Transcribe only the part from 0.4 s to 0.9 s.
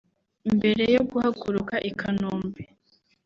Mbere